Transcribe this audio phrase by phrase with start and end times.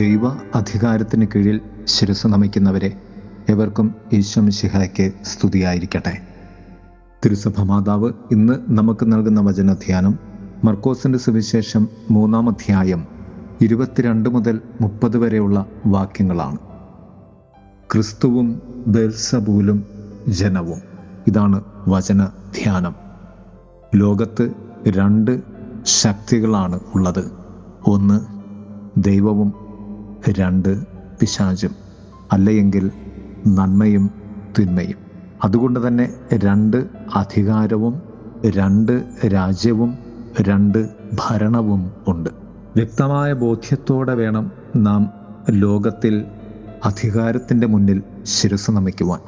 [0.00, 2.96] ദൈവ അധികാരത്തിന് കീഴിൽ ശിരസ് നമിക്കുന്നവരെ
[3.48, 6.18] എവർക്കും ഈശ്വമിശിഹായ്ക്ക് സ്തുതിയായിരിക്കട്ടെ.
[7.24, 10.18] തിരുസഭ മാതാവ് ഇന്ന് നമുക്ക് നൽകുന്ന വചനധ്യാനം
[10.64, 13.06] മർക്കോസിന്റെ സുവിശേഷം മൂന്നാം അധ്യായം
[13.60, 16.58] ഇരുപത്തിരണ്ട് മുതൽ മുപ്പത് വരെയുള്ള വാക്യങ്ങളാണ്.
[17.92, 19.86] ക്രിസ്തുവും ബെൽസബൂലും
[20.28, 20.82] ജനവും.
[21.26, 22.94] ഇതാണ് വചന ധ്യാനം
[23.94, 24.50] ലോകത്ത്
[24.88, 25.40] രണ്ട്
[25.84, 27.32] ശക്തികളാണ് ഉള്ളത്.
[27.86, 28.20] ഒന്ന്
[29.04, 29.69] ദൈവവും
[30.28, 30.84] രണ്ട്
[31.20, 31.74] പിശാചും
[32.32, 32.90] അല്ലെങ്കിൽ
[33.46, 34.10] നന്മയും
[34.58, 34.98] തിന്മയും.
[35.44, 38.02] അതുകൊണ്ട് തന്നെ രണ്ട് അധികാരവും
[38.46, 38.92] രണ്ട്
[39.26, 39.98] രാജ്യവും
[40.40, 42.30] രണ്ട് ഭരണവും ഉണ്ട്.
[42.76, 45.10] വ്യക്തമായ ബോധ്യത്തോടെ വേണം നാം
[45.50, 46.24] ലോകത്തിൽ
[46.84, 49.20] അധികാരത്തിന്റെ മുന്നിൽ ശിരസ് നമിക്കുവാൻ.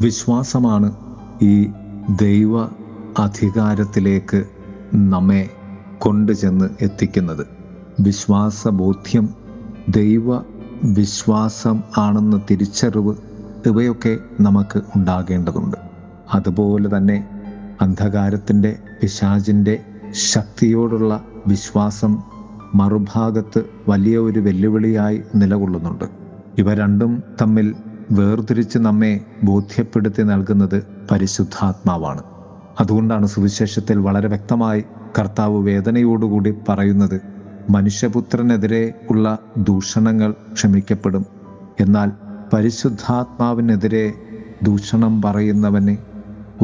[0.00, 0.92] വിശ്വാസമാണ്
[1.42, 1.66] ഈ
[2.20, 2.62] ദൈവ
[3.18, 4.44] അധികാരത്തിലേക്ക്
[4.94, 5.48] നമ്മെ
[5.98, 7.46] കൊണ്ടുചെന്ന് എത്തിക്കുന്നത്.
[8.00, 9.39] വിശ്വാസബോധ്യം
[9.88, 10.36] ദൈവ
[10.84, 13.14] വിശ്വാസം ആണെന്ന തിരിച്ചറിവ്
[13.66, 15.76] ഇവയൊക്കെ നമുക്ക് ഉണ്ടാകേണ്ടതുണ്ട്.
[16.34, 17.28] അതുപോലെ തന്നെ
[17.80, 19.80] അന്ധകാരത്തിന്റെ പിശാചിന്റെ
[20.12, 22.18] ശക്തിയോടുള്ള വിശ്വാസം
[22.74, 26.04] മറുഭാഗത്ത് വലിയ ഒരു വെല്ലുവിളിയായി നിലകൊള്ളുന്നുണ്ട്.
[26.58, 27.74] ഇവ രണ്ടും തമ്മിൽ
[28.10, 32.22] വേർതിരിച്ച് നമ്മെ ബോധ്യപ്പെടുത്തി നൽകുന്നത് പരിശുദ്ധാത്മാവാണ്.
[32.80, 34.84] അതുകൊണ്ടാണ് സുവിശേഷത്തിൽ വളരെ വ്യക്തമായി
[35.18, 37.20] കർത്താവ് വേദനയോടുകൂടി പറയുന്നത്
[37.70, 41.26] മനുഷ്യപുത്രനെതിരെ ഉള്ള ദൂഷണങ്ങൾ ക്ഷമിക്കപ്പെടും.
[41.80, 42.12] എന്നാൽ
[42.52, 44.12] പരിശുദ്ധാത്മാവിനെതിരെ
[44.62, 45.96] ദൂഷണം പറയുന്നവന്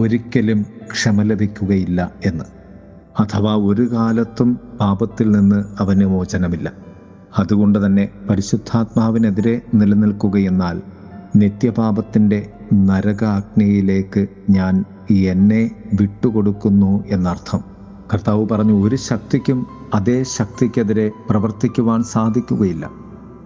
[0.00, 2.44] ഒരിക്കലും ക്ഷമ ലഭിക്കുകയില്ല എന്ന്.
[3.20, 6.72] അഥവാ ഒരു കാലത്തും പാപത്തിൽ നിന്ന് അവന് മോചനമില്ല.
[7.39, 10.83] അതുകൊണ്ട് തന്നെ പരിശുദ്ധാത്മാവിനെതിരെ നിലനിൽക്കുകയെന്നാൽ
[11.36, 17.61] നിത്യപാപത്തിന്റെ നരകാഗ്നിയിലേക്ക് ഞാൻ എന്നെ വിട്ടുകൊടുക്കുന്നു എന്നർത്ഥം.
[18.14, 22.91] കർത്താവ് പറഞ്ഞു ഒരു ശക്തിക്കും അതേ ശക്തിക്കെതിരെ പ്രവർത്തിക്കുവാൻ സാധിക്കുകയില്ല.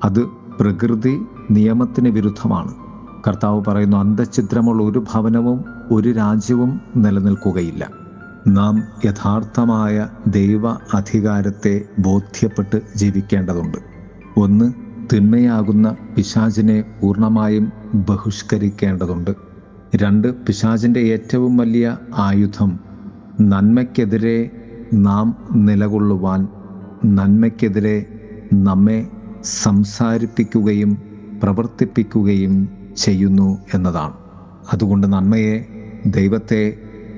[0.05, 0.25] അത്
[0.61, 1.21] പ്രകൃതി
[1.51, 2.75] നിയമത്തിന് വിരുദ്ധമാണ്.
[3.29, 7.91] കർത്താവ് പറയുന്നു അന്തഛിദ്രമുള്ള ഒരു ഭവനവും ഒരു രാജ്യവും നിലനിൽക്കുകയില്ല.
[8.49, 13.79] നാം യഥാർത്ഥമായ ദൈവ അധികാരത്തെ ബോധ്യപ്പെട്ട് ജീവിക്കേണ്ടതുണ്ട്.
[14.37, 14.73] ഒന്ന്
[15.13, 19.31] തിന്മയാകുന്ന പിശാചിനെ പൂർണമായും ബഹിഷ്കരിക്കേണ്ടതുണ്ട്.
[19.97, 22.81] രണ്ട് പിശാചിന്റെ ഏറ്റവും വലിയ ആയുധം
[23.41, 24.60] നന്മയ്ക്കെതിരെ
[24.93, 26.49] നാം നിലകൊള്ളുവാൻ
[27.05, 28.07] നന്മയ്ക്കെതിരെ
[28.53, 29.07] നമ്മെ
[29.45, 30.99] സംസാരിപ്പിക്കുകയും
[31.43, 34.13] പ്രവർത്തിപ്പിക്കുകയും ചെയ്യുന്നു എന്നതാണ്.
[34.73, 35.67] അതുകൊണ്ട് നന്മയെ
[36.07, 36.77] ദൈവത്തെ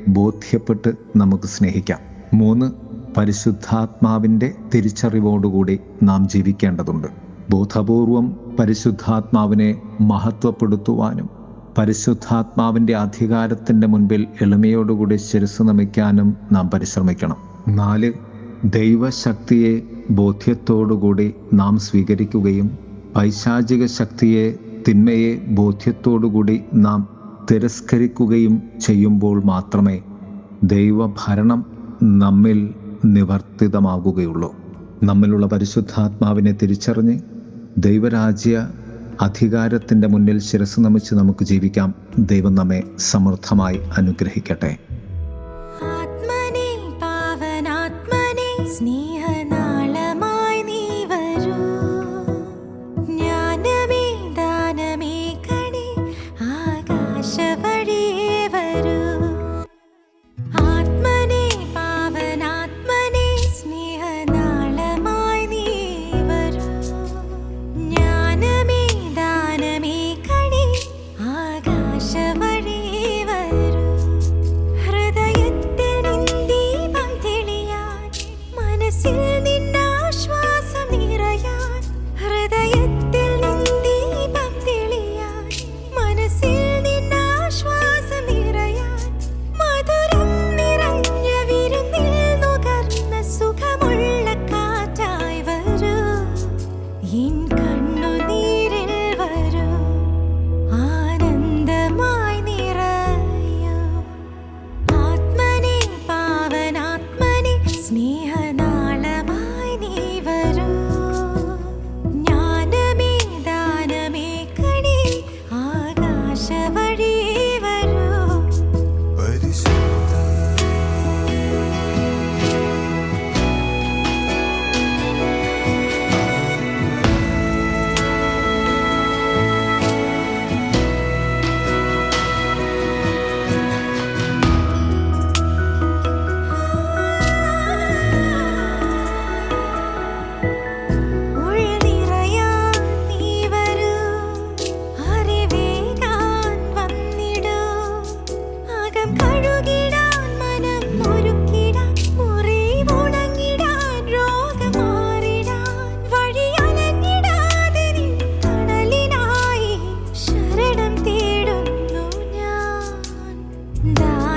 [0.08, 1.98] ബോധ്യപ്പെട്ട് നമുക്ക് സ്നേഹിക്കാം.
[2.34, 2.72] മൂന്ന്
[3.16, 7.08] പരിശുദ്ധാത്മാവിന്റെ തിരിച്ചറിവോടുകൂടി നാം ജീവിക്കേണ്ടതുണ്ട്.
[7.50, 11.30] ബോധപൂർവം പരിശുദ്ധാത്മാവിനെ മഹത്വപ്പെടുത്തുവാനും
[11.78, 17.51] പരിശുദ്ധാത്മാവിന്റെ അധികാരത്തിന്റെ മുൻപിൽ എളിമയോടുകൂടി ശിരസ് നമിക്കാനും നാം പരിശ്രമിക്കണം.
[17.68, 18.12] നാല്
[18.64, 19.80] ദൈവശക്തിയെ
[20.10, 22.70] ബോധ്യത്തോടുകൂടി നാം സ്വീകരിക്കുകയും
[23.16, 24.54] പൈശാചിക ശക്തിയെ
[24.88, 27.08] തിന്മയെ ബോധ്യത്തോടുകൂടി നാം
[27.50, 30.00] തിരസ്കരിക്കുകയും ചെയ്യുമ്പോൾ മാത്രമേ
[30.64, 31.64] ദൈവഭരണം
[32.02, 32.74] നമ്മിൽ
[33.04, 34.54] നിവർത്തിതമാകുകയുള്ളൂ.
[35.02, 37.18] നമ്മിലുള്ള പരിശുദ്ധാത്മാവിനെ തിരിച്ചറിഞ്ഞ്
[37.78, 38.68] ദൈവരാജ്യ
[39.20, 41.94] അധികാരത്തിന്റെ മുന്നിൽ ശിരസ് നമിച്ച് നമുക്ക് ജീവിക്കാം.
[42.18, 44.78] ദൈവം നമ്മെ സമൃദ്ധമായി അനുഗ്രഹിക്കട്ടെ.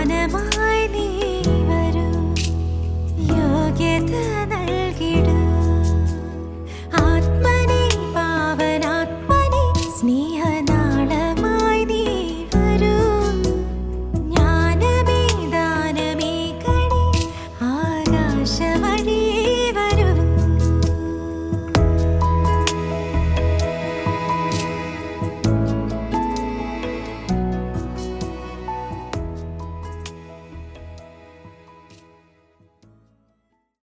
[0.08, 0.28] 種
[0.72, 0.75] い